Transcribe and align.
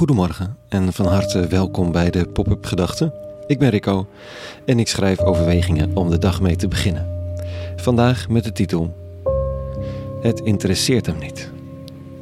Goedemorgen 0.00 0.56
en 0.68 0.92
van 0.92 1.06
harte 1.06 1.46
welkom 1.46 1.92
bij 1.92 2.10
de 2.10 2.26
Pop-up 2.26 2.64
Gedachten. 2.64 3.12
Ik 3.46 3.58
ben 3.58 3.70
Rico 3.70 4.06
en 4.66 4.78
ik 4.78 4.88
schrijf 4.88 5.20
overwegingen 5.20 5.96
om 5.96 6.10
de 6.10 6.18
dag 6.18 6.40
mee 6.40 6.56
te 6.56 6.68
beginnen. 6.68 7.06
Vandaag 7.76 8.28
met 8.28 8.44
de 8.44 8.52
titel 8.52 8.96
Het 10.20 10.40
interesseert 10.40 11.06
hem 11.06 11.18
niet. 11.18 11.50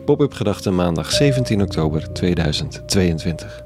Pop-up 0.04 0.33
Gedachten 0.33 0.75
maandag 0.75 1.11
17 1.11 1.62
oktober 1.62 2.12
2022. 2.12 3.64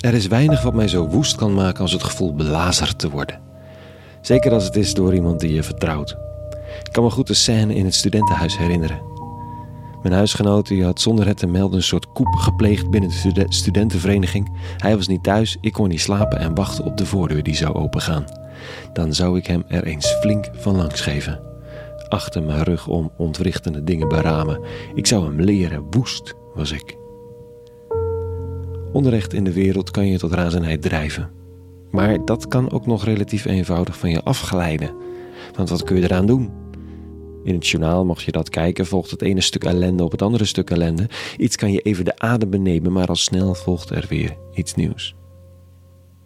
Er 0.00 0.14
is 0.14 0.26
weinig 0.26 0.62
wat 0.62 0.74
mij 0.74 0.88
zo 0.88 1.08
woest 1.08 1.34
kan 1.34 1.54
maken 1.54 1.80
als 1.80 1.92
het 1.92 2.02
gevoel 2.02 2.34
belazerd 2.34 2.98
te 2.98 3.10
worden. 3.10 3.46
Zeker 4.26 4.52
als 4.52 4.64
het 4.64 4.76
is 4.76 4.94
door 4.94 5.14
iemand 5.14 5.40
die 5.40 5.54
je 5.54 5.62
vertrouwt. 5.62 6.16
Ik 6.82 6.92
kan 6.92 7.04
me 7.04 7.10
goed 7.10 7.26
de 7.26 7.34
scène 7.34 7.74
in 7.74 7.84
het 7.84 7.94
studentenhuis 7.94 8.56
herinneren. 8.56 9.00
Mijn 10.02 10.14
huisgenoot 10.14 10.66
die 10.66 10.84
had 10.84 11.00
zonder 11.00 11.26
het 11.26 11.36
te 11.36 11.46
melden 11.46 11.76
een 11.76 11.82
soort 11.82 12.12
koep 12.12 12.34
gepleegd 12.34 12.90
binnen 12.90 13.10
de 13.10 13.46
studentenvereniging. 13.48 14.58
Hij 14.76 14.96
was 14.96 15.06
niet 15.06 15.22
thuis, 15.22 15.56
ik 15.60 15.72
kon 15.72 15.88
niet 15.88 16.00
slapen 16.00 16.38
en 16.38 16.54
wachten 16.54 16.84
op 16.84 16.96
de 16.96 17.06
voordeur 17.06 17.42
die 17.42 17.54
zou 17.54 17.74
opengaan. 17.74 18.24
Dan 18.92 19.14
zou 19.14 19.38
ik 19.38 19.46
hem 19.46 19.64
er 19.68 19.84
eens 19.84 20.06
flink 20.20 20.50
van 20.52 20.76
langs 20.76 21.00
geven. 21.00 21.40
Achter 22.08 22.42
mijn 22.42 22.62
rug 22.62 22.86
om 22.86 23.12
ontwrichtende 23.16 23.84
dingen 23.84 24.08
beramen. 24.08 24.60
Ik 24.94 25.06
zou 25.06 25.24
hem 25.24 25.40
leren, 25.40 25.86
woest 25.90 26.34
was 26.54 26.72
ik. 26.72 26.96
Onrecht 28.92 29.32
in 29.32 29.44
de 29.44 29.52
wereld 29.52 29.90
kan 29.90 30.06
je 30.06 30.18
tot 30.18 30.32
razernij 30.32 30.78
drijven. 30.78 31.30
Maar 31.90 32.24
dat 32.24 32.48
kan 32.48 32.70
ook 32.70 32.86
nog 32.86 33.04
relatief 33.04 33.44
eenvoudig 33.44 33.98
van 33.98 34.10
je 34.10 34.22
afglijden. 34.22 34.94
Want 35.54 35.68
wat 35.68 35.82
kun 35.82 35.96
je 35.96 36.02
eraan 36.02 36.26
doen? 36.26 36.50
In 37.44 37.54
het 37.54 37.66
journaal, 37.66 38.04
mocht 38.04 38.22
je 38.22 38.32
dat 38.32 38.48
kijken, 38.48 38.86
volgt 38.86 39.10
het 39.10 39.22
ene 39.22 39.40
stuk 39.40 39.64
ellende 39.64 40.04
op 40.04 40.10
het 40.10 40.22
andere 40.22 40.44
stuk 40.44 40.70
ellende. 40.70 41.08
Iets 41.36 41.56
kan 41.56 41.72
je 41.72 41.80
even 41.80 42.04
de 42.04 42.18
adem 42.18 42.50
benemen, 42.50 42.92
maar 42.92 43.06
al 43.06 43.16
snel 43.16 43.54
volgt 43.54 43.90
er 43.90 44.06
weer 44.08 44.36
iets 44.54 44.74
nieuws. 44.74 45.14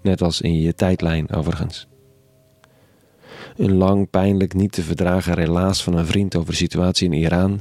Net 0.03 0.23
als 0.23 0.41
in 0.41 0.61
je 0.61 0.75
tijdlijn, 0.75 1.33
overigens. 1.33 1.89
Een 3.57 3.75
lang, 3.75 4.11
pijnlijk, 4.11 4.55
niet 4.55 4.73
te 4.73 4.83
verdragen 4.83 5.35
relaas 5.35 5.83
van 5.83 5.97
een 5.97 6.07
vriend 6.07 6.37
over 6.37 6.51
de 6.51 6.57
situatie 6.57 7.07
in 7.07 7.13
Iran. 7.13 7.61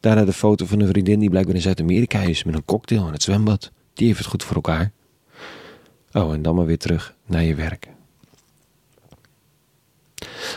Daarna 0.00 0.24
de 0.24 0.32
foto 0.32 0.66
van 0.66 0.80
een 0.80 0.88
vriendin 0.88 1.18
die 1.18 1.30
blijkbaar 1.30 1.54
in 1.54 1.60
Zuid-Amerika 1.60 2.20
is 2.20 2.44
met 2.44 2.54
een 2.54 2.64
cocktail 2.64 3.06
in 3.06 3.12
het 3.12 3.22
zwembad. 3.22 3.70
Die 3.94 4.06
heeft 4.06 4.18
het 4.18 4.28
goed 4.28 4.44
voor 4.44 4.54
elkaar. 4.54 4.92
Oh, 6.14 6.32
en 6.32 6.42
dan 6.42 6.54
maar 6.54 6.66
weer 6.66 6.78
terug 6.78 7.14
naar 7.26 7.42
je 7.42 7.54
werk. 7.54 7.88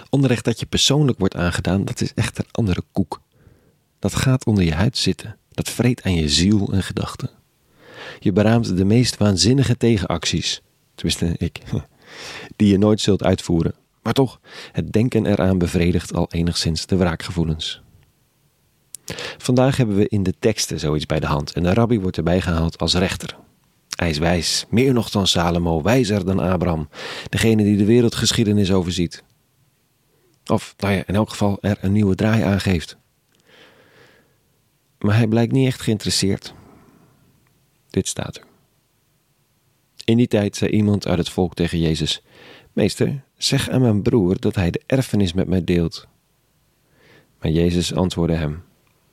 Onrecht 0.09 0.45
dat 0.45 0.59
je 0.59 0.66
persoonlijk 0.66 1.19
wordt 1.19 1.36
aangedaan, 1.36 1.86
dat 1.86 2.02
is 2.02 2.13
echt 2.13 2.38
een 2.38 2.47
andere 2.52 2.83
koek. 2.91 3.22
Dat 4.00 4.16
gaat 4.16 4.45
onder 4.45 4.63
je 4.63 4.73
huid 4.73 4.97
zitten. 4.97 5.38
Dat 5.50 5.69
vreet 5.69 6.03
aan 6.03 6.16
je 6.16 6.30
ziel 6.30 6.73
en 6.73 6.83
gedachten. 6.83 7.30
Je 8.19 8.31
beraamt 8.31 8.78
de 8.78 8.85
meest 8.85 9.17
waanzinnige 9.17 9.78
tegenacties. 9.78 10.61
Tenminste, 10.95 11.35
ik. 11.38 11.61
Die 12.55 12.72
je 12.72 12.78
nooit 12.78 13.02
zult 13.02 13.23
uitvoeren. 13.23 13.75
Maar 14.02 14.13
toch, 14.13 14.39
het 14.72 14.91
denken 14.91 15.25
eraan 15.25 15.58
bevredigt 15.58 16.13
al 16.13 16.28
enigszins 16.31 16.85
de 16.85 16.95
wraakgevoelens. 16.95 17.81
Vandaag 19.38 19.78
hebben 19.78 19.95
we 19.95 20.08
in 20.08 20.23
de 20.23 20.33
teksten 20.39 20.80
zoiets 20.80 21.05
bij 21.05 21.19
de 21.19 21.25
hand 21.25 21.52
en 21.52 21.63
de 21.63 21.73
rabbi 21.73 22.00
wordt 22.00 22.17
erbij 22.17 22.41
gehaald 22.41 22.78
als 22.78 22.94
rechter. 22.94 23.38
Hij 23.98 24.09
is 24.09 24.17
wijs, 24.17 24.66
meer 24.70 24.94
nog 24.94 25.09
dan 25.09 25.28
Salomo, 25.28 25.81
wijzer 25.81 26.26
dan 26.26 26.40
Abraham, 26.40 26.90
degene 27.30 27.64
die 27.64 27.78
de 27.78 27.86
wereldgeschiedenis 27.86 28.72
overziet. 28.72 29.23
Of, 30.45 30.73
nou 30.78 30.94
ja, 30.94 31.03
in 31.06 31.16
elk 31.16 31.30
geval 31.30 31.58
er 31.62 31.78
een 31.81 31.92
nieuwe 31.92 32.16
draai 32.16 32.44
aangeeft. 32.44 32.98
Maar 35.00 35.16
hij 35.16 35.28
blijkt 35.28 35.52
niet 35.52 35.68
echt 35.68 35.81
geïnteresseerd. 35.81 36.53
Dit 37.90 38.08
staat 38.08 38.35
er. 38.35 38.44
In 40.06 40.18
die 40.18 40.28
tijd 40.28 40.56
zei 40.56 40.72
iemand 40.72 41.08
uit 41.08 41.18
het 41.18 41.29
volk 41.29 41.53
tegen 41.53 41.79
Jezus: 41.79 42.22
Meester, 42.74 43.24
zeg 43.38 43.69
aan 43.69 43.81
mijn 43.81 44.02
broer 44.02 44.40
dat 44.40 44.56
hij 44.56 44.72
de 44.72 44.81
erfenis 44.85 45.34
met 45.34 45.47
mij 45.47 45.64
deelt. 45.64 46.08
Maar 47.41 47.52
Jezus 47.52 47.94
antwoordde 47.94 48.35
hem: 48.35 48.64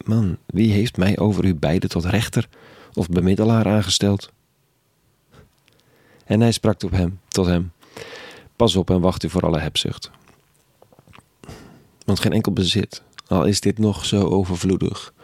Man, 0.04 0.38
wie 0.46 0.72
heeft 0.72 0.96
mij 0.96 1.18
over 1.18 1.44
u 1.44 1.54
beiden 1.54 1.88
tot 1.88 2.04
rechter 2.04 2.48
of 2.94 3.08
bemiddelaar 3.08 3.66
aangesteld? 3.66 4.32
En 6.24 6.40
hij 6.40 6.52
sprak 6.52 6.78
tot 6.78 6.90
hem, 6.90 7.20
tot 7.28 7.46
hem: 7.46 7.72
Pas 8.56 8.76
op 8.76 8.90
en 8.90 9.00
wacht 9.00 9.24
u 9.24 9.30
voor 9.30 9.42
alle 9.42 9.58
hebzucht. 9.58 10.10
Want 12.04 12.20
geen 12.20 12.32
enkel 12.32 12.52
bezit, 12.52 13.02
al 13.26 13.44
is 13.44 13.60
dit 13.60 13.78
nog 13.78 14.04
zo 14.04 14.24
overvloedig, 14.24 15.14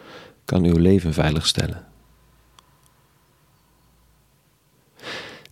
kan 0.45 0.63
uw 0.63 0.77
leven 0.77 1.13
veilig 1.13 1.47
stellen. 1.47 1.85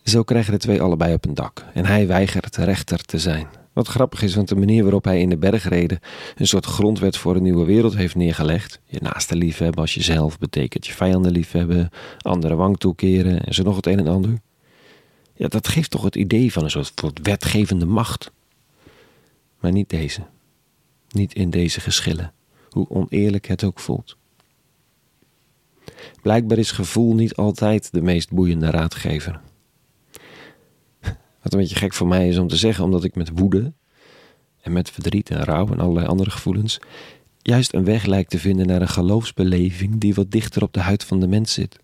Zo 0.03 0.23
krijgen 0.23 0.51
de 0.51 0.59
twee 0.59 0.81
allebei 0.81 1.13
op 1.13 1.25
een 1.25 1.33
dak 1.33 1.65
en 1.73 1.85
hij 1.85 2.07
weigert 2.07 2.55
rechter 2.55 3.05
te 3.05 3.19
zijn. 3.19 3.47
Wat 3.73 3.87
grappig 3.87 4.21
is, 4.21 4.35
want 4.35 4.47
de 4.47 4.55
manier 4.55 4.83
waarop 4.83 5.03
hij 5.03 5.21
in 5.21 5.29
de 5.29 5.37
bergreden 5.37 5.99
een 6.35 6.47
soort 6.47 6.65
grondwet 6.65 7.17
voor 7.17 7.35
een 7.35 7.43
nieuwe 7.43 7.65
wereld 7.65 7.95
heeft 7.95 8.15
neergelegd. 8.15 8.79
Je 8.85 8.99
naaste 9.01 9.35
liefhebben 9.35 9.81
als 9.81 9.93
jezelf 9.93 10.37
betekent 10.37 10.87
je 10.87 10.93
vijanden 10.93 11.31
liefhebben, 11.31 11.89
andere 12.21 12.55
wang 12.55 12.77
toekeren 12.77 13.43
en 13.43 13.53
zo 13.53 13.63
nog 13.63 13.75
het 13.75 13.85
een 13.85 13.99
en 13.99 14.07
ander. 14.07 14.39
Ja, 15.39 15.47
dat 15.47 15.67
geeft 15.67 15.91
toch 15.91 16.03
het 16.03 16.15
idee 16.15 16.51
van 16.51 16.63
een 16.63 16.69
soort 16.69 17.19
wetgevende 17.21 17.85
macht. 17.85 18.31
Maar 19.59 19.71
niet 19.71 19.89
deze. 19.89 20.21
Niet 21.09 21.33
in 21.33 21.49
deze 21.49 21.79
geschillen, 21.79 22.33
hoe 22.69 22.89
oneerlijk 22.89 23.47
het 23.47 23.63
ook 23.63 23.79
voelt. 23.79 24.17
Blijkbaar 26.21 26.57
is 26.57 26.71
gevoel 26.71 27.13
niet 27.13 27.35
altijd 27.35 27.91
de 27.91 28.01
meest 28.01 28.31
boeiende 28.31 28.69
raadgever. 28.69 29.41
Wat 31.41 31.53
een 31.53 31.59
beetje 31.59 31.75
gek 31.75 31.93
voor 31.93 32.07
mij 32.07 32.27
is 32.27 32.37
om 32.37 32.47
te 32.47 32.57
zeggen, 32.57 32.83
omdat 32.83 33.03
ik 33.03 33.15
met 33.15 33.31
woede 33.33 33.73
en 34.61 34.71
met 34.71 34.89
verdriet 34.89 35.29
en 35.29 35.43
rouw 35.43 35.67
en 35.67 35.79
allerlei 35.79 36.07
andere 36.07 36.29
gevoelens 36.29 36.79
juist 37.41 37.73
een 37.73 37.85
weg 37.85 38.05
lijkt 38.05 38.29
te 38.29 38.39
vinden 38.39 38.67
naar 38.67 38.81
een 38.81 38.87
geloofsbeleving 38.87 39.99
die 39.99 40.13
wat 40.13 40.31
dichter 40.31 40.63
op 40.63 40.73
de 40.73 40.79
huid 40.79 41.03
van 41.03 41.19
de 41.19 41.27
mens 41.27 41.53
zit. 41.53 41.79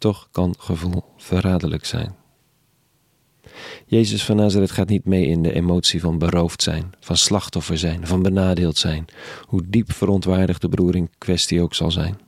Toch 0.00 0.28
kan 0.30 0.54
gevoel 0.58 1.04
verraderlijk 1.16 1.84
zijn. 1.84 2.14
Jezus 3.86 4.24
van 4.24 4.36
Nazareth 4.36 4.70
gaat 4.70 4.88
niet 4.88 5.04
mee 5.04 5.26
in 5.26 5.42
de 5.42 5.52
emotie 5.52 6.00
van 6.00 6.18
beroofd 6.18 6.62
zijn, 6.62 6.92
van 7.00 7.16
slachtoffer 7.16 7.78
zijn, 7.78 8.06
van 8.06 8.22
benadeeld 8.22 8.78
zijn, 8.78 9.04
hoe 9.46 9.62
diep 9.66 9.92
verontwaardigd 9.92 10.60
de 10.60 10.68
broer 10.68 10.96
in 10.96 11.10
kwestie 11.18 11.62
ook 11.62 11.74
zal 11.74 11.90
zijn. 11.90 12.20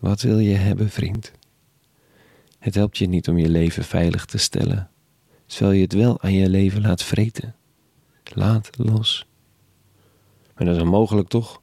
Wat 0.00 0.22
wil 0.22 0.38
je 0.38 0.54
hebben, 0.54 0.90
vriend? 0.90 1.32
Het 2.58 2.74
helpt 2.74 2.98
je 2.98 3.06
niet 3.06 3.28
om 3.28 3.38
je 3.38 3.48
leven 3.48 3.84
veilig 3.84 4.24
te 4.24 4.38
stellen, 4.38 4.90
terwijl 5.46 5.72
je 5.72 5.82
het 5.82 5.92
wel 5.92 6.22
aan 6.22 6.32
je 6.32 6.48
leven 6.48 6.80
laat 6.80 7.02
vreten. 7.02 7.54
Laat 8.34 8.70
los. 8.76 9.26
Maar 10.54 10.66
dat 10.66 10.76
is 10.76 10.82
onmogelijk 10.82 11.28
toch? 11.28 11.62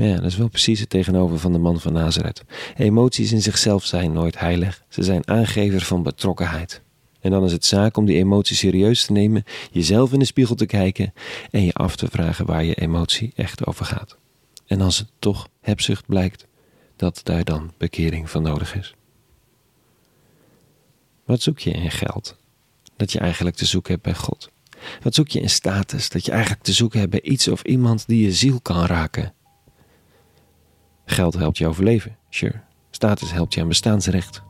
Ja, 0.00 0.14
dat 0.14 0.24
is 0.24 0.36
wel 0.36 0.48
precies 0.48 0.80
het 0.80 0.90
tegenover 0.90 1.38
van 1.38 1.52
de 1.52 1.58
man 1.58 1.80
van 1.80 1.92
Nazareth. 1.92 2.44
Emoties 2.76 3.32
in 3.32 3.42
zichzelf 3.42 3.84
zijn 3.84 4.12
nooit 4.12 4.38
heilig, 4.38 4.84
ze 4.88 5.02
zijn 5.02 5.28
aangever 5.28 5.80
van 5.80 6.02
betrokkenheid. 6.02 6.82
En 7.20 7.30
dan 7.30 7.44
is 7.44 7.52
het 7.52 7.64
zaak 7.64 7.96
om 7.96 8.04
die 8.04 8.16
emotie 8.16 8.56
serieus 8.56 9.04
te 9.04 9.12
nemen, 9.12 9.44
jezelf 9.70 10.12
in 10.12 10.18
de 10.18 10.24
spiegel 10.24 10.54
te 10.54 10.66
kijken 10.66 11.12
en 11.50 11.64
je 11.64 11.72
af 11.72 11.96
te 11.96 12.06
vragen 12.10 12.46
waar 12.46 12.64
je 12.64 12.74
emotie 12.74 13.32
echt 13.36 13.66
over 13.66 13.84
gaat. 13.84 14.16
En 14.66 14.80
als 14.80 14.98
het 14.98 15.08
toch 15.18 15.48
hebzucht 15.60 16.06
blijkt, 16.06 16.46
dat 16.96 17.20
daar 17.22 17.44
dan 17.44 17.72
bekering 17.78 18.30
van 18.30 18.42
nodig 18.42 18.76
is. 18.76 18.94
Wat 21.24 21.42
zoek 21.42 21.58
je 21.58 21.70
in 21.70 21.90
geld? 21.90 22.38
Dat 22.96 23.12
je 23.12 23.18
eigenlijk 23.18 23.56
te 23.56 23.66
zoeken 23.66 23.92
hebt 23.92 24.04
bij 24.04 24.14
God. 24.14 24.50
Wat 25.02 25.14
zoek 25.14 25.28
je 25.28 25.40
in 25.40 25.50
status? 25.50 26.08
Dat 26.08 26.24
je 26.24 26.30
eigenlijk 26.30 26.62
te 26.62 26.72
zoeken 26.72 26.98
hebt 26.98 27.10
bij 27.10 27.22
iets 27.22 27.48
of 27.48 27.62
iemand 27.62 28.06
die 28.06 28.24
je 28.24 28.32
ziel 28.32 28.60
kan 28.60 28.84
raken. 28.84 29.34
Geld 31.10 31.34
helpt 31.34 31.58
je 31.58 31.66
overleven, 31.66 32.16
sure. 32.28 32.60
Status 32.90 33.32
helpt 33.32 33.54
je 33.54 33.60
aan 33.60 33.68
bestaansrecht. 33.68 34.42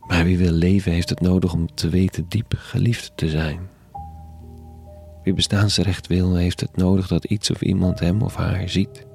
Maar 0.00 0.24
wie 0.24 0.38
wil 0.38 0.52
leven 0.52 0.92
heeft 0.92 1.08
het 1.08 1.20
nodig 1.20 1.52
om 1.52 1.74
te 1.74 1.88
weten 1.88 2.26
diep 2.28 2.54
geliefd 2.56 3.12
te 3.14 3.28
zijn. 3.28 3.68
Wie 5.22 5.34
bestaansrecht 5.34 6.06
wil, 6.06 6.34
heeft 6.34 6.60
het 6.60 6.76
nodig 6.76 7.08
dat 7.08 7.24
iets 7.24 7.50
of 7.50 7.62
iemand 7.62 8.00
hem 8.00 8.22
of 8.22 8.34
haar 8.34 8.68
ziet. 8.68 9.06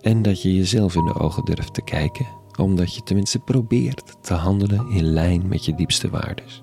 En 0.00 0.22
dat 0.22 0.42
je 0.42 0.56
jezelf 0.56 0.94
in 0.94 1.04
de 1.04 1.14
ogen 1.14 1.44
durft 1.44 1.74
te 1.74 1.82
kijken, 1.82 2.26
omdat 2.58 2.94
je 2.94 3.02
tenminste 3.02 3.38
probeert 3.38 4.16
te 4.22 4.34
handelen 4.34 4.90
in 4.90 5.04
lijn 5.04 5.48
met 5.48 5.64
je 5.64 5.74
diepste 5.74 6.10
waardes. 6.10 6.62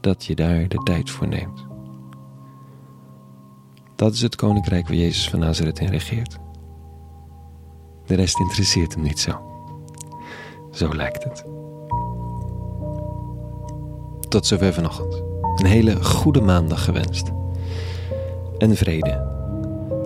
Dat 0.00 0.24
je 0.24 0.34
daar 0.34 0.68
de 0.68 0.78
tijd 0.78 1.10
voor 1.10 1.28
neemt. 1.28 1.75
Dat 3.96 4.12
is 4.12 4.22
het 4.22 4.36
koninkrijk 4.36 4.86
waar 4.86 4.96
Jezus 4.96 5.28
van 5.28 5.38
Nazareth 5.38 5.78
in 5.78 5.88
regeert. 5.88 6.38
De 8.06 8.14
rest 8.14 8.38
interesseert 8.38 8.94
hem 8.94 9.02
niet 9.02 9.18
zo. 9.18 9.40
Zo 10.72 10.94
lijkt 10.94 11.24
het. 11.24 11.44
Tot 14.28 14.46
zover 14.46 14.72
vanochtend. 14.72 15.22
Een 15.56 15.66
hele 15.66 16.04
goede 16.04 16.40
maandag 16.40 16.84
gewenst. 16.84 17.30
En 18.58 18.76
vrede. 18.76 19.34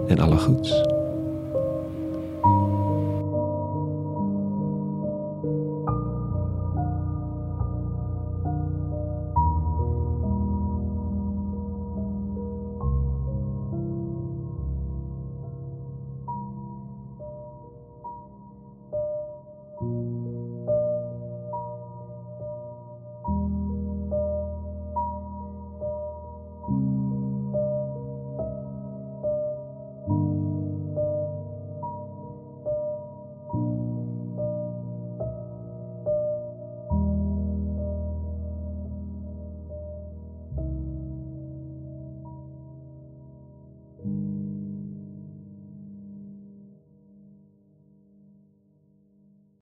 En 0.06 0.18
alle 0.18 0.38
goeds. 0.38 0.99